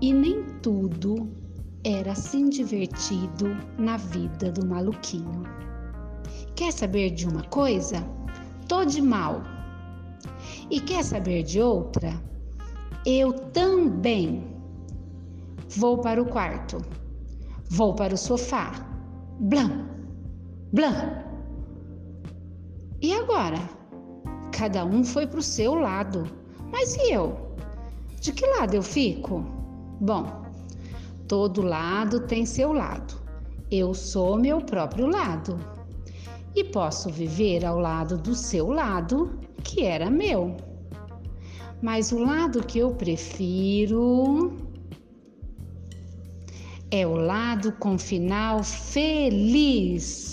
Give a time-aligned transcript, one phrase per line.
[0.00, 1.28] E nem tudo
[1.82, 5.42] era assim divertido na vida do maluquinho.
[6.54, 8.04] Quer saber de uma coisa?
[8.68, 9.42] Tô de mal.
[10.70, 12.12] E quer saber de outra?
[13.06, 14.54] Eu também.
[15.76, 16.78] Vou para o quarto.
[17.70, 18.72] Vou para o sofá.
[19.40, 19.88] Blam,
[20.72, 21.24] blam.
[23.00, 23.58] E agora?
[24.52, 26.24] Cada um foi para o seu lado.
[26.70, 27.36] Mas e eu?
[28.20, 29.44] De que lado eu fico?
[30.00, 30.44] Bom,
[31.26, 33.14] todo lado tem seu lado.
[33.70, 35.58] Eu sou meu próprio lado.
[36.54, 40.56] E posso viver ao lado do seu lado, que era meu.
[41.82, 44.56] Mas o lado que eu prefiro
[46.90, 50.25] é o lado com final feliz.